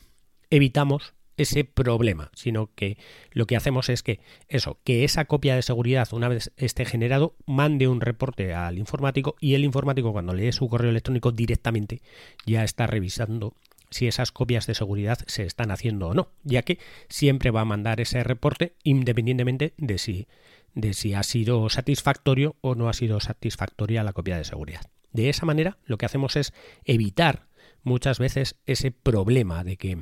evitamos 0.50 1.14
ese 1.42 1.64
problema, 1.64 2.32
sino 2.34 2.70
que 2.76 2.98
lo 3.32 3.46
que 3.46 3.56
hacemos 3.56 3.90
es 3.90 4.04
que 4.04 4.20
eso, 4.48 4.80
que 4.84 5.04
esa 5.04 5.26
copia 5.26 5.56
de 5.56 5.62
seguridad 5.62 6.08
una 6.12 6.28
vez 6.28 6.52
esté 6.58 6.86
generado, 6.86 7.36
mande 7.46 7.88
un 7.88 8.02
reporte 8.02 8.54
al 8.54 8.78
informático 8.78 9.36
y 9.40 9.54
el 9.54 9.64
informático 9.64 10.12
cuando 10.12 10.34
lee 10.34 10.52
su 10.52 10.68
correo 10.68 10.90
electrónico 10.90 11.32
directamente 11.32 12.02
ya 12.46 12.64
está 12.64 12.88
revisando 12.88 13.56
si 13.92 14.08
esas 14.08 14.32
copias 14.32 14.66
de 14.68 14.74
seguridad 14.74 15.20
se 15.28 15.44
están 15.44 15.70
haciendo 15.70 16.08
o 16.08 16.14
no, 16.14 16.32
ya 16.44 16.64
que 16.64 16.80
siempre 17.10 17.52
va 17.52 17.62
a 17.62 17.66
mandar 17.66 18.00
ese 18.00 18.24
reporte 18.24 18.76
independientemente 18.84 19.74
de 19.78 19.98
si, 19.98 20.28
de 20.74 20.94
si 20.94 21.14
ha 21.14 21.24
sido 21.24 21.70
satisfactorio 21.70 22.56
o 22.62 22.74
no 22.76 22.90
ha 22.90 22.94
sido 22.94 23.20
satisfactoria 23.20 24.04
la 24.04 24.14
copia 24.14 24.38
de 24.38 24.46
seguridad. 24.46 24.90
De 25.12 25.30
esa 25.30 25.46
manera 25.46 25.78
lo 25.86 25.98
que 25.98 26.06
hacemos 26.06 26.38
es 26.38 26.54
evitar 26.86 27.48
muchas 27.84 28.18
veces 28.18 28.56
ese 28.66 28.92
problema 28.92 29.64
de 29.64 29.78
que 29.78 29.98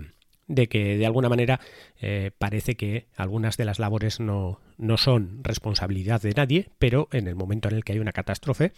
de 0.50 0.68
que 0.68 0.98
de 0.98 1.06
alguna 1.06 1.30
manera 1.30 1.62
eh, 2.02 2.32
parece 2.38 2.76
que 2.76 3.08
algunas 3.16 3.56
de 3.56 3.66
las 3.66 3.80
labores 3.80 4.20
no, 4.20 4.60
no, 4.78 4.98
son 4.98 5.40
responsabilidad 5.44 6.22
de 6.22 6.34
nadie, 6.34 6.70
pero 6.80 7.08
en 7.12 7.28
el 7.28 7.36
momento 7.36 7.70
en 7.70 7.76
el 7.76 7.86
que 7.86 7.94
hay 7.94 8.00
una 8.00 8.12
catástrofe, 8.12 8.74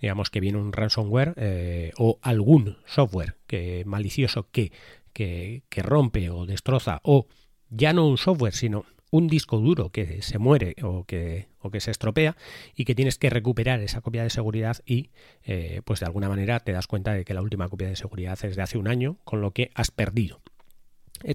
digamos 0.00 0.30
que 0.30 0.40
viene 0.40 0.58
un 0.58 0.72
ransomware 0.72 1.34
eh, 1.36 1.92
o 1.98 2.18
algún 2.22 2.78
software 2.86 3.34
que, 3.46 3.82
malicioso 3.84 4.48
que, 4.50 4.72
que, 5.12 5.64
que 5.68 5.82
rompe 5.82 6.30
o 6.30 6.46
destroza 6.46 7.00
o 7.02 7.26
ya 7.68 7.92
no 7.92 8.06
un 8.06 8.16
software, 8.16 8.54
sino 8.54 8.86
un 9.10 9.26
disco 9.26 9.58
duro 9.58 9.90
que 9.90 10.22
se 10.22 10.38
muere 10.38 10.76
o 10.82 11.04
que, 11.04 11.48
o 11.58 11.70
que 11.70 11.80
se 11.80 11.90
estropea 11.90 12.36
y 12.76 12.84
que 12.84 12.94
tienes 12.94 13.18
que 13.18 13.30
recuperar 13.30 13.80
esa 13.80 14.02
copia 14.02 14.22
de 14.22 14.30
seguridad 14.30 14.76
y 14.86 15.10
eh, 15.42 15.82
pues 15.84 15.98
de 15.98 16.06
alguna 16.06 16.28
manera 16.28 16.60
te 16.60 16.72
das 16.72 16.86
cuenta 16.86 17.12
de 17.12 17.24
que 17.24 17.34
la 17.34 17.42
última 17.42 17.68
copia 17.68 17.88
de 17.88 17.96
seguridad 17.96 18.38
es 18.44 18.54
de 18.54 18.62
hace 18.62 18.78
un 18.78 18.86
año, 18.86 19.16
con 19.24 19.40
lo 19.40 19.52
que 19.52 19.72
has 19.74 19.90
perdido 19.90 20.40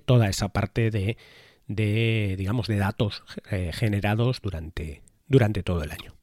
toda 0.05 0.29
esa 0.29 0.49
parte 0.49 0.89
de, 0.91 2.35
digamos, 2.37 2.67
de 2.67 2.77
datos 2.77 3.23
eh, 3.51 3.71
generados 3.73 4.41
durante, 4.41 5.01
durante 5.27 5.63
todo 5.63 5.83
el 5.83 5.91
año. 5.91 6.13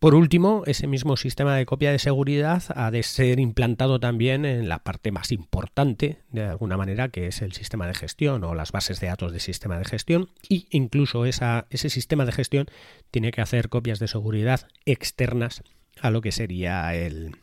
Por 0.00 0.14
último, 0.14 0.62
ese 0.64 0.86
mismo 0.86 1.18
sistema 1.18 1.54
de 1.54 1.66
copia 1.66 1.92
de 1.92 1.98
seguridad 1.98 2.62
ha 2.74 2.90
de 2.90 3.02
ser 3.02 3.38
implantado 3.38 4.00
también 4.00 4.46
en 4.46 4.66
la 4.66 4.78
parte 4.78 5.12
más 5.12 5.30
importante, 5.30 6.22
de 6.30 6.46
alguna 6.46 6.78
manera, 6.78 7.10
que 7.10 7.26
es 7.26 7.42
el 7.42 7.52
sistema 7.52 7.86
de 7.86 7.92
gestión 7.92 8.42
o 8.44 8.54
las 8.54 8.72
bases 8.72 8.98
de 9.00 9.08
datos 9.08 9.30
del 9.30 9.42
sistema 9.42 9.78
de 9.78 9.84
gestión. 9.84 10.30
Y 10.48 10.68
incluso 10.70 11.26
ese 11.26 11.90
sistema 11.90 12.24
de 12.24 12.32
gestión 12.32 12.66
tiene 13.10 13.30
que 13.30 13.42
hacer 13.42 13.68
copias 13.68 13.98
de 13.98 14.08
seguridad 14.08 14.68
externas 14.86 15.62
a 16.00 16.08
lo 16.08 16.22
que 16.22 16.32
sería 16.32 16.94
el, 16.94 17.36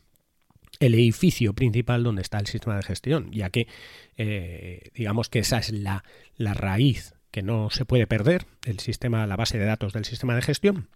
el 0.80 0.94
edificio 0.94 1.54
principal 1.54 2.04
donde 2.04 2.22
está 2.22 2.40
el 2.40 2.48
sistema 2.48 2.76
de 2.76 2.84
gestión, 2.84 3.32
ya 3.32 3.50
que 3.50 3.68
eh, 4.18 4.90
digamos 4.94 5.30
que 5.30 5.40
esa 5.40 5.58
es 5.58 5.72
la, 5.72 6.04
la 6.36 6.54
raíz 6.54 7.14
que 7.32 7.42
no 7.42 7.70
se 7.70 7.86
puede 7.86 8.08
perder, 8.08 8.46
el 8.66 8.80
sistema, 8.80 9.28
la 9.28 9.36
base 9.36 9.58
de 9.58 9.66
datos 9.66 9.94
del 9.94 10.06
sistema 10.06 10.36
de 10.36 10.42
gestión, 10.42 10.90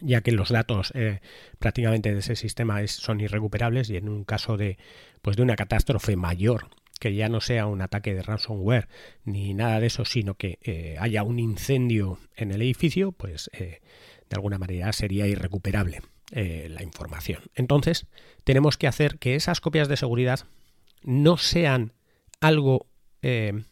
ya 0.00 0.20
que 0.20 0.32
los 0.32 0.50
datos 0.50 0.92
eh, 0.94 1.20
prácticamente 1.58 2.12
de 2.12 2.20
ese 2.20 2.36
sistema 2.36 2.86
son 2.86 3.20
irrecuperables 3.20 3.90
y 3.90 3.96
en 3.96 4.08
un 4.08 4.24
caso 4.24 4.56
de, 4.56 4.78
pues 5.22 5.36
de 5.36 5.42
una 5.42 5.56
catástrofe 5.56 6.16
mayor 6.16 6.68
que 7.00 7.14
ya 7.14 7.28
no 7.28 7.40
sea 7.40 7.66
un 7.66 7.82
ataque 7.82 8.14
de 8.14 8.22
ransomware 8.22 8.88
ni 9.24 9.52
nada 9.52 9.80
de 9.80 9.86
eso, 9.88 10.04
sino 10.04 10.34
que 10.34 10.58
eh, 10.62 10.96
haya 11.00 11.22
un 11.22 11.38
incendio 11.38 12.18
en 12.36 12.52
el 12.52 12.62
edificio, 12.62 13.12
pues 13.12 13.50
de 13.52 13.80
alguna 14.30 14.58
manera 14.58 14.92
sería 14.92 15.26
irrecuperable. 15.26 16.00
Eh, 16.32 16.68
la 16.70 16.82
información. 16.82 17.42
Entonces, 17.54 18.06
tenemos 18.44 18.78
que 18.78 18.86
hacer 18.86 19.18
que 19.18 19.34
esas 19.34 19.60
copias 19.60 19.88
de 19.88 19.98
seguridad 19.98 20.40
no 21.02 21.36
sean 21.36 21.92
algo, 22.40 22.86
eh, 23.20 23.62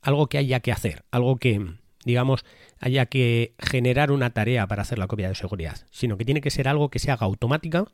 algo 0.00 0.28
que 0.28 0.38
haya 0.38 0.60
que 0.60 0.72
hacer, 0.72 1.04
algo 1.10 1.36
que, 1.36 1.74
digamos, 2.06 2.46
haya 2.80 3.04
que 3.06 3.54
generar 3.58 4.10
una 4.12 4.30
tarea 4.30 4.66
para 4.66 4.82
hacer 4.82 4.98
la 4.98 5.08
copia 5.08 5.28
de 5.28 5.34
seguridad, 5.34 5.86
sino 5.90 6.16
que 6.16 6.24
tiene 6.24 6.40
que 6.40 6.50
ser 6.50 6.68
algo 6.68 6.88
que 6.88 6.98
se 6.98 7.10
haga 7.10 7.26
automática 7.26 7.84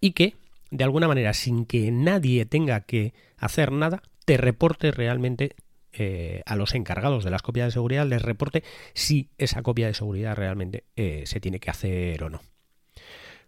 y 0.00 0.12
que, 0.12 0.36
de 0.70 0.84
alguna 0.84 1.08
manera, 1.08 1.34
sin 1.34 1.66
que 1.66 1.90
nadie 1.90 2.46
tenga 2.46 2.82
que 2.82 3.14
hacer 3.36 3.72
nada, 3.72 4.00
te 4.24 4.36
reporte 4.36 4.92
realmente 4.92 5.56
eh, 5.92 6.40
a 6.46 6.54
los 6.54 6.72
encargados 6.74 7.24
de 7.24 7.32
las 7.32 7.42
copias 7.42 7.66
de 7.66 7.72
seguridad, 7.72 8.06
les 8.06 8.22
reporte 8.22 8.62
si 8.94 9.28
esa 9.38 9.62
copia 9.62 9.88
de 9.88 9.94
seguridad 9.94 10.36
realmente 10.36 10.84
se 10.94 11.40
tiene 11.40 11.58
que 11.58 11.70
hacer 11.70 12.22
o 12.22 12.30
no. 12.30 12.40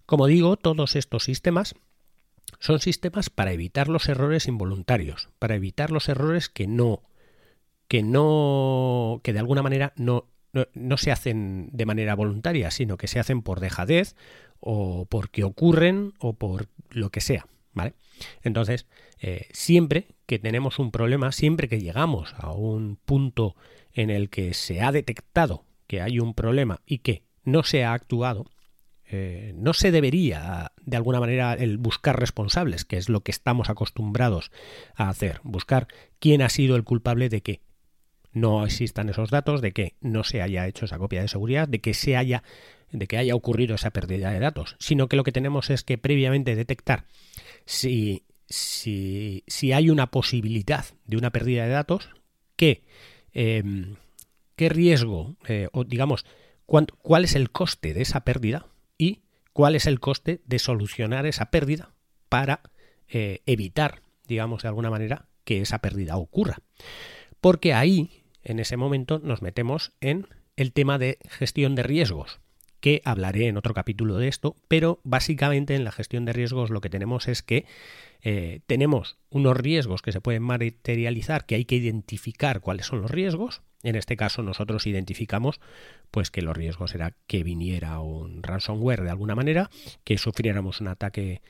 Como 0.09 0.27
digo, 0.27 0.57
todos 0.57 0.97
estos 0.97 1.25
sistemas 1.25 1.75
son 2.61 2.81
sistemas 2.81 3.29
para 3.29 3.53
evitar 3.53 3.89
los 3.89 4.09
errores 4.09 4.49
involuntarios, 4.49 5.29
para 5.39 5.55
evitar 5.55 5.91
los 5.91 6.09
errores 6.09 6.49
que 6.49 6.67
no, 6.67 7.03
que 7.89 8.03
no, 8.03 9.21
que 9.23 9.35
de 9.35 9.39
alguna 9.39 9.63
manera 9.63 9.93
no, 9.97 10.25
no, 10.73 10.97
se 10.97 11.13
hacen 11.13 11.69
de 11.75 11.85
manera 11.85 12.15
voluntaria, 12.15 12.71
sino 12.71 12.97
que 12.97 13.07
se 13.07 13.21
hacen 13.21 13.43
por 13.43 13.61
dejadez 13.61 14.17
o 14.61 15.05
porque 15.05 15.45
ocurren 15.45 16.15
o 16.21 16.33
por 16.33 16.69
lo 16.89 17.11
que 17.11 17.21
sea, 17.21 17.47
¿vale? 17.75 17.93
Entonces, 18.43 18.87
eh, 19.21 19.47
siempre 19.51 20.07
que 20.25 20.39
tenemos 20.39 20.79
un 20.79 20.91
problema, 20.91 21.33
siempre 21.33 21.69
que 21.69 21.83
llegamos 21.83 22.35
a 22.39 22.53
un 22.53 22.97
punto 22.97 23.57
en 23.93 24.09
el 24.09 24.31
que 24.31 24.55
se 24.55 24.81
ha 24.81 24.91
detectado 24.91 25.67
que 25.87 26.01
hay 26.01 26.19
un 26.19 26.33
problema 26.33 26.81
y 26.87 27.01
que 27.01 27.25
no 27.45 27.63
se 27.63 27.85
ha 27.85 27.93
actuado, 27.93 28.47
eh, 29.11 29.55
no 29.57 29.73
se 29.73 29.91
debería 29.91 30.73
de 30.85 30.97
alguna 30.97 31.19
manera 31.19 31.55
el 31.55 31.79
buscar 31.79 32.21
responsables, 32.21 32.85
que 32.85 32.99
es 32.99 33.09
lo 33.09 33.23
que 33.23 33.31
estamos 33.31 33.71
acostumbrados 33.71 34.51
a 34.95 35.09
hacer, 35.09 35.41
buscar 35.45 35.89
quién 36.19 36.43
ha 36.43 36.51
sido 36.51 36.77
el 36.77 36.85
culpable 36.85 37.31
de 37.31 37.41
que 37.41 37.63
no 38.33 38.67
existan 38.67 39.09
esos 39.09 39.31
datos, 39.31 39.63
de 39.63 39.73
que 39.73 39.95
no 40.03 40.25
se 40.25 40.43
haya 40.43 40.67
hecho 40.67 40.85
esa 40.85 40.99
copia 40.99 41.23
de 41.23 41.29
seguridad, 41.29 41.69
de 41.69 41.81
que 41.81 41.95
se 41.95 42.17
haya 42.17 42.43
de 42.91 43.07
que 43.07 43.19
haya 43.19 43.35
ocurrido 43.35 43.75
esa 43.75 43.91
pérdida 43.91 44.31
de 44.31 44.41
datos, 44.41 44.77
sino 44.79 45.09
que 45.09 45.17
lo 45.17 45.25
que 45.25 45.33
tenemos 45.33 45.69
es 45.69 45.85
que 45.85 45.99
previamente 45.99 46.57
detectar 46.57 47.05
si, 47.67 48.25
si, 48.47 49.45
si 49.47 49.73
hay 49.73 49.91
una 49.91 50.11
posibilidad 50.11 50.87
de 51.05 51.19
una 51.19 51.31
pérdida 51.31 51.65
de 51.65 51.71
datos, 51.71 52.09
qué, 52.57 52.83
em, 53.33 53.97
riesgo, 54.57 55.37
eh, 55.47 55.69
o 55.73 55.85
digamos, 55.85 56.25
cuál 56.65 57.25
es 57.25 57.35
el 57.35 57.51
coste 57.51 57.93
de 57.93 58.03
esa 58.03 58.25
pérdida, 58.25 58.67
cuál 59.59 59.75
es 59.75 59.89
el 59.89 59.99
coste 59.99 60.41
de 60.47 60.61
solucionar 60.61 61.27
esa 61.27 61.51
pérdida 61.51 61.91
para 62.29 62.61
eh, 63.09 63.41
evitar, 63.45 64.03
digamos 64.29 64.63
de 64.63 64.69
alguna 64.69 64.89
manera, 64.89 65.27
que 65.43 65.61
esa 65.61 65.81
pérdida 65.81 66.17
ocurra. 66.17 66.59
Porque 67.41 67.75
ahí, 67.75 68.23
en 68.45 68.61
ese 68.61 68.77
momento, 68.77 69.19
nos 69.19 69.43
metemos 69.43 69.91
en 70.01 70.29
el 70.55 70.73
tema 70.73 70.97
de 70.97 71.19
gestión 71.29 71.75
de 71.75 71.83
riesgos, 71.83 72.39
que 72.79 73.03
hablaré 73.05 73.49
en 73.49 73.57
otro 73.57 73.75
capítulo 73.75 74.17
de 74.19 74.29
esto, 74.29 74.57
pero 74.69 75.01
básicamente 75.03 75.75
en 75.75 75.83
la 75.83 75.91
gestión 75.91 76.25
de 76.25 76.35
riesgos 76.35 76.71
lo 76.71 76.81
que 76.81 76.89
tenemos 76.89 77.27
es 77.27 77.43
que 77.43 77.67
eh, 78.23 78.61
tenemos 78.69 79.19
unos 79.29 79.57
riesgos 79.57 80.03
que 80.03 80.13
se 80.13 80.21
pueden 80.21 80.45
materializar, 80.45 81.47
que 81.47 81.57
hay 81.57 81.65
que 81.65 81.75
identificar 81.75 82.61
cuáles 82.61 82.87
son 82.87 83.03
los 83.03 83.11
riesgos, 83.11 83.63
en 83.83 83.97
este 83.97 84.17
caso 84.17 84.43
nosotros 84.43 84.87
identificamos 84.87 85.61
pues 86.11 86.31
que 86.31 86.43
los 86.43 86.57
riesgos 86.57 86.95
era 86.95 87.15
que 87.27 87.43
viniera 87.43 88.01
un 88.01 88.43
ransomware 88.43 89.03
de 89.03 89.11
alguna 89.11 89.35
manera, 89.35 89.71
que 90.05 90.19
sufriéramos 90.19 90.81
un 90.81 90.89
ataque 90.89 91.41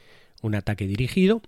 un 0.42 0.54
ataque 0.54 0.86
dirigido 0.86 1.42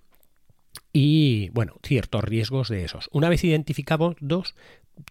y 0.93 1.51
bueno, 1.51 1.75
ciertos 1.83 2.25
riesgos 2.25 2.69
de 2.69 2.85
esos. 2.85 3.09
Una 3.13 3.29
vez 3.29 3.45
identificamos 3.45 4.17
dos, 4.21 4.55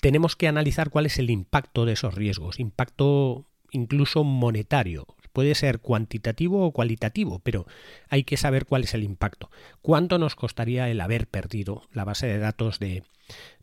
tenemos 0.01 0.35
que 0.35 0.47
analizar 0.47 0.89
cuál 0.89 1.05
es 1.05 1.19
el 1.19 1.29
impacto 1.29 1.85
de 1.85 1.93
esos 1.93 2.15
riesgos, 2.15 2.59
impacto 2.59 3.45
incluso 3.71 4.23
monetario, 4.23 5.07
Puede 5.39 5.55
ser 5.55 5.79
cuantitativo 5.79 6.65
o 6.65 6.73
cualitativo, 6.73 7.39
pero 7.39 7.65
hay 8.09 8.25
que 8.25 8.35
saber 8.35 8.65
cuál 8.65 8.83
es 8.83 8.93
el 8.93 9.05
impacto. 9.05 9.49
¿Cuánto 9.81 10.17
nos 10.17 10.35
costaría 10.35 10.89
el 10.89 10.99
haber 10.99 11.27
perdido 11.27 11.83
la 11.93 12.03
base 12.03 12.27
de 12.27 12.39
datos 12.39 12.77
de, 12.77 13.03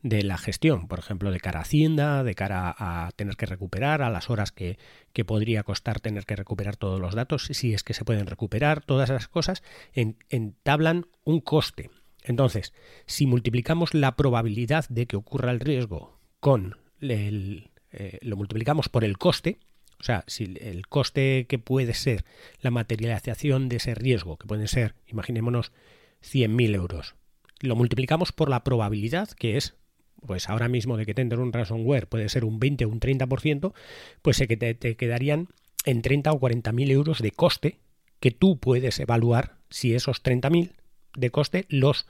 la 0.00 0.38
gestión? 0.38 0.88
Por 0.88 1.00
ejemplo, 1.00 1.30
de 1.30 1.38
cara 1.38 1.58
a 1.58 1.64
Hacienda, 1.64 2.24
de 2.24 2.34
cara 2.34 2.74
a 2.78 3.10
tener 3.14 3.36
que 3.36 3.44
recuperar, 3.44 4.00
a 4.00 4.08
las 4.08 4.30
horas 4.30 4.52
que, 4.52 4.78
podría 5.26 5.64
costar 5.64 6.00
tener 6.00 6.24
que 6.24 6.34
recuperar 6.34 6.76
todos 6.76 6.98
los 6.98 7.14
datos, 7.14 7.44
si 7.44 7.74
es 7.74 7.84
que 7.84 7.92
se 7.92 8.06
pueden 8.06 8.26
recuperar, 8.26 8.82
todas 8.82 9.10
esas 9.10 9.28
cosas 9.28 9.62
entablan 9.92 11.08
un 11.24 11.42
coste. 11.42 11.90
Entonces, 12.22 12.72
si 13.04 13.26
multiplicamos 13.26 13.92
la 13.92 14.16
probabilidad 14.16 14.88
de 14.88 15.04
que 15.04 15.16
ocurra 15.16 15.50
el 15.50 15.60
riesgo 15.60 16.18
con 16.40 16.78
el, 17.02 17.68
eh, 17.90 18.18
lo 18.22 18.38
multiplicamos 18.38 18.88
por 18.88 19.04
el 19.04 19.18
coste, 19.18 19.58
o 19.98 20.04
sea, 20.04 20.24
si 20.26 20.54
el 20.60 20.86
coste 20.86 21.46
que 21.48 21.58
puede 21.58 21.94
ser 21.94 22.24
la 22.60 22.70
materialización 22.70 23.68
de 23.68 23.76
ese 23.76 23.94
riesgo, 23.94 24.36
que 24.36 24.46
pueden 24.46 24.68
ser, 24.68 24.94
imaginémonos, 25.06 25.72
100.000 26.22 26.74
euros, 26.74 27.14
lo 27.60 27.76
multiplicamos 27.76 28.32
por 28.32 28.50
la 28.50 28.64
probabilidad 28.64 29.30
que 29.30 29.56
es, 29.56 29.74
pues 30.26 30.48
ahora 30.48 30.68
mismo 30.68 30.96
de 30.96 31.06
que 31.06 31.14
tendrá 31.14 31.40
un 31.40 31.52
ransomware 31.52 32.08
puede 32.08 32.28
ser 32.28 32.44
un 32.44 32.58
20 32.58 32.84
o 32.84 32.88
un 32.88 33.00
30%, 33.00 33.72
pues 34.22 34.36
se 34.36 34.48
que 34.48 34.56
te, 34.56 34.96
quedarían 34.96 35.48
en 35.84 36.02
30 36.02 36.32
o 36.32 36.40
40.000 36.40 36.90
euros 36.90 37.20
de 37.20 37.30
coste 37.30 37.78
que 38.20 38.30
tú 38.30 38.58
puedes 38.58 38.98
evaluar 38.98 39.56
si 39.70 39.94
esos 39.94 40.22
30.000 40.22 40.72
de 41.16 41.30
coste 41.30 41.66
los 41.68 42.06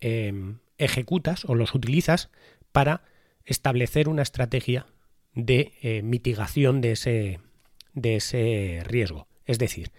em, 0.00 0.58
ejecutas 0.78 1.44
o 1.44 1.54
los 1.54 1.74
utilizas 1.74 2.30
para 2.72 3.04
establecer 3.44 4.08
una 4.08 4.22
estrategia 4.22 4.86
de 5.34 5.72
eh, 5.82 6.02
mitigación 6.02 6.80
de 6.80 6.92
ese, 6.92 7.40
de 7.94 8.16
ese 8.16 8.82
riesgo. 8.84 9.28
Es 9.44 9.58
decir, 9.58 9.92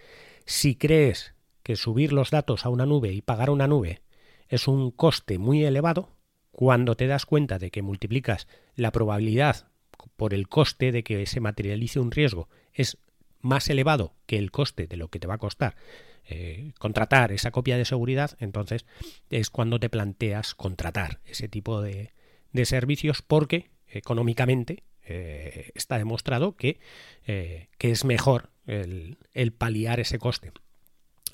si 0.45 0.75
crees 0.75 1.33
que 1.63 1.75
subir 1.75 2.13
los 2.13 2.31
datos 2.31 2.65
a 2.65 2.69
una 2.69 2.85
nube 2.85 3.11
y 3.13 3.21
pagar 3.21 3.49
una 3.49 3.67
nube 3.67 4.01
es 4.49 4.67
un 4.67 4.91
coste 4.91 5.37
muy 5.37 5.63
elevado, 5.63 6.09
cuando 6.51 6.95
te 6.95 7.07
das 7.07 7.25
cuenta 7.25 7.57
de 7.57 7.71
que 7.71 7.81
multiplicas 7.81 8.47
la 8.75 8.91
probabilidad 8.91 9.67
por 10.15 10.33
el 10.33 10.47
coste 10.47 10.91
de 10.91 11.03
que 11.03 11.25
se 11.25 11.39
materialice 11.39 11.99
un 11.99 12.11
riesgo 12.11 12.49
es 12.73 12.97
más 13.39 13.69
elevado 13.69 14.13
que 14.25 14.37
el 14.37 14.51
coste 14.51 14.85
de 14.85 14.97
lo 14.97 15.07
que 15.07 15.19
te 15.19 15.27
va 15.27 15.35
a 15.35 15.39
costar 15.39 15.75
eh, 16.25 16.71
contratar 16.79 17.33
esa 17.33 17.51
copia 17.51 17.77
de 17.77 17.83
seguridad, 17.83 18.37
entonces 18.39 18.85
es 19.29 19.49
cuando 19.49 19.77
te 19.77 19.89
planteas 19.89 20.55
contratar 20.55 21.19
ese 21.25 21.49
tipo 21.49 21.81
de, 21.81 22.13
servicios 22.63 23.21
porque 23.21 23.71
económicamente 23.87 24.83
eh, 25.05 25.71
está 25.75 25.97
demostrado 25.97 26.55
que, 26.55 26.79
que 27.25 27.67
es 27.79 28.05
mejor 28.05 28.49
el, 28.67 29.17
el, 29.33 29.51
paliar 29.51 29.99
ese 29.99 30.19
coste. 30.19 30.51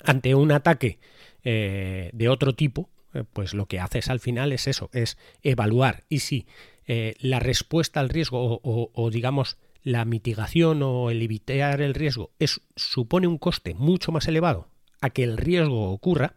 Ante 0.02 0.34
un 0.34 0.52
ataque 0.52 0.98
de 1.42 2.28
otro 2.28 2.54
tipo, 2.54 2.90
pues 3.32 3.54
lo 3.54 3.66
que 3.66 3.80
haces 3.80 4.08
al 4.08 4.20
final 4.20 4.52
es 4.52 4.66
eso, 4.66 4.90
es 4.92 5.18
evaluar 5.42 6.04
y 6.08 6.20
si 6.20 6.46
la 6.86 7.38
respuesta 7.38 8.00
al 8.00 8.08
riesgo 8.08 8.60
o 8.62 9.10
digamos 9.10 9.58
la 9.82 10.04
mitigación 10.04 10.82
o 10.82 11.10
el 11.10 11.22
evitar 11.22 11.80
el 11.80 11.94
riesgo 11.94 12.32
es, 12.38 12.60
supone 12.76 13.26
un 13.26 13.38
coste 13.38 13.74
mucho 13.74 14.12
más 14.12 14.28
elevado 14.28 14.68
a 15.00 15.10
que 15.10 15.24
el 15.24 15.36
riesgo 15.36 15.90
ocurra, 15.90 16.34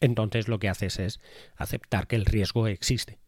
entonces 0.00 0.48
lo 0.48 0.58
que 0.58 0.68
haces 0.68 0.98
es 0.98 1.20
aceptar 1.56 2.06
que 2.06 2.16
el 2.16 2.24
riesgo 2.24 2.66
existe 2.66 3.18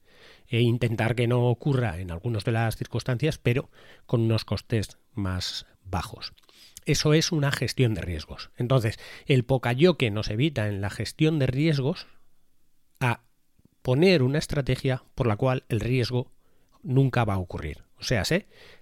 e 0.49 0.61
intentar 0.61 1.15
que 1.15 1.27
no 1.27 1.45
ocurra 1.47 1.99
en 1.99 2.11
algunas 2.11 2.45
de 2.45 2.53
las 2.53 2.77
circunstancias, 2.77 3.39
pero 3.39 3.71
con 4.07 4.23
unos 4.23 4.45
costes 4.45 4.99
más 5.15 5.67
bajos. 5.85 6.33
Eso 6.85 7.15
es 7.15 7.33
una 7.33 7.51
gestión 7.51 7.95
de 7.95 8.01
riesgos. 8.01 8.51
Entonces, 8.57 8.99
el 9.27 9.45
que 9.97 10.11
nos 10.11 10.31
evita 10.31 10.69
en 10.69 10.81
la 10.81 10.91
gestión 10.91 11.39
de 11.39 11.49
riesgos 11.49 12.07
a 13.01 13.23
poner 13.83 14.23
una 14.23 14.39
estrategia 14.39 15.03
por 15.15 15.27
la 15.27 15.37
cual 15.37 15.65
el 15.69 15.81
riesgo 15.81 16.33
nunca 16.83 17.25
va 17.25 17.35
a 17.35 17.39
ocurrir. 17.39 17.85
O 17.99 18.05
sea, 18.05 18.25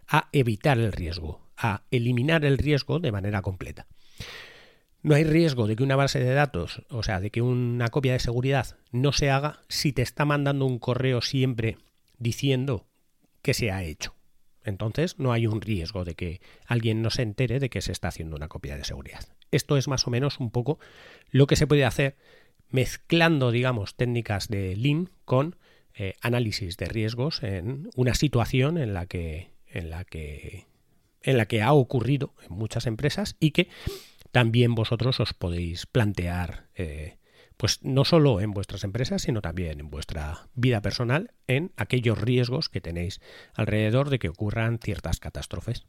a 0.06 0.28
evitar 0.33 0.78
el 0.78 0.92
riesgo, 0.92 1.40
a 1.56 1.83
eliminar 1.90 2.44
el 2.44 2.59
riesgo 2.59 2.99
de 2.99 3.12
manera 3.12 3.42
completa. 3.42 3.87
No 5.05 5.15
hay 5.15 5.25
riesgo 5.25 5.67
de 5.67 5.77
que 5.77 5.83
una 5.83 5.97
base 5.97 6.19
de 6.19 6.33
datos, 6.33 6.81
o 6.89 7.03
sea, 7.03 7.21
de 7.21 7.29
que 7.31 7.43
una 7.43 7.89
copia 7.89 8.15
de 8.15 8.21
seguridad 8.21 8.79
no 8.91 9.13
se 9.13 9.31
haga 9.31 9.61
si 9.69 9.93
te 9.93 10.01
está 10.01 10.25
mandando 10.25 10.65
un 10.65 10.79
correo 10.79 11.21
siempre 11.21 11.77
diciendo 12.17 12.87
que 13.43 13.53
se 13.53 13.71
ha 13.71 13.85
hecho. 13.85 14.15
Entonces 14.65 15.19
no 15.19 15.33
hay 15.33 15.47
un 15.47 15.61
riesgo 15.61 16.07
de 16.07 16.15
que 16.15 16.41
alguien 16.65 17.03
no 17.03 17.11
se 17.11 17.21
entere 17.21 17.61
de 17.61 17.69
que 17.69 17.83
se 17.83 17.93
está 17.93 18.09
haciendo 18.09 18.35
una 18.35 18.49
copia 18.49 18.79
de 18.79 18.85
seguridad. 18.85 19.29
Esto 19.51 19.77
es 19.77 19.89
más 19.89 20.07
o 20.07 20.11
menos 20.11 20.41
un 20.41 20.51
poco 20.51 20.79
lo 21.31 21.47
que 21.47 21.57
se 21.57 21.67
puede 21.67 21.85
hacer 21.85 22.17
mezclando, 22.71 23.51
digamos, 23.51 23.97
técnicas 23.97 24.49
de 24.49 24.75
Lean 24.75 25.11
con 25.27 25.57
eh, 25.93 26.15
análisis 26.23 26.79
de 26.79 26.87
riesgos 26.87 27.43
en 27.43 27.91
una 27.95 28.15
situación 28.15 28.79
en 28.79 28.95
la 28.95 29.05
que 29.05 29.51
en 29.67 29.91
la 29.91 30.07
que 30.07 30.65
en 31.21 31.37
la 31.37 31.45
que 31.45 31.61
ha 31.61 31.75
ocurrido 31.75 32.33
en 32.49 32.57
muchas 32.57 32.87
empresas 32.87 33.37
y 33.39 33.51
que 33.51 33.69
también 34.35 34.75
vosotros 34.75 35.21
os 35.21 35.33
podéis 35.33 35.87
plantear 35.87 36.67
eh, 36.75 37.19
pues 37.57 37.85
no 37.85 38.05
solo 38.05 38.41
en 38.41 38.50
vuestras 38.50 38.83
empresas 38.83 39.23
sino 39.23 39.41
también 39.41 39.79
en 39.79 39.91
vuestra 39.91 40.49
vida 40.57 40.83
personal 40.83 41.31
en 41.47 41.71
aquellos 41.76 42.21
riesgos 42.21 42.69
que 42.69 42.81
tenéis 42.81 43.21
alrededor 43.55 44.11
de 44.11 44.19
que 44.19 44.29
ocurran 44.29 44.81
ciertas 44.81 45.21
catástrofes. 45.21 45.87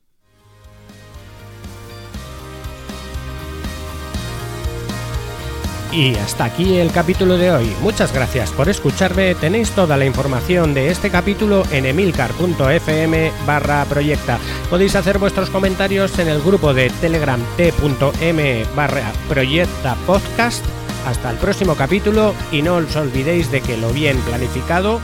Y 5.96 6.14
hasta 6.16 6.44
aquí 6.44 6.76
el 6.76 6.92
capítulo 6.92 7.38
de 7.38 7.52
hoy. 7.52 7.74
Muchas 7.82 8.12
gracias 8.12 8.52
por 8.52 8.68
escucharme. 8.68 9.34
Tenéis 9.34 9.72
toda 9.72 9.96
la 9.96 10.06
información 10.06 10.74
de 10.74 10.90
este 10.90 11.10
capítulo 11.10 11.64
en 11.72 11.86
emilcar.fm 11.86 13.32
barra 13.48 13.86
proyecta. 13.86 14.38
Podéis 14.70 14.98
hacer 14.98 15.20
vuestros 15.20 15.50
comentarios 15.50 16.20
en 16.20 16.28
el 16.28 16.42
grupo 16.42 16.74
de 16.74 16.90
telegram 17.00 17.40
t.m 17.56 18.66
barra 18.76 19.10
proyecta 19.30 19.96
podcast. 20.06 20.66
Hasta 21.08 21.32
el 21.32 21.38
próximo 21.38 21.76
capítulo 21.76 22.36
y 22.52 22.62
no 22.62 22.76
os 22.76 22.96
olvidéis 22.98 23.50
de 23.50 23.62
que 23.62 23.78
lo 23.78 23.90
bien 23.92 24.18
planificado 24.18 25.00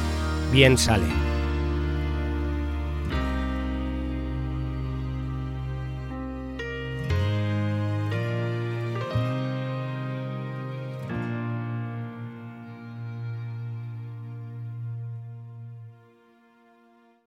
bien 0.51 0.77
sale. 0.77 1.30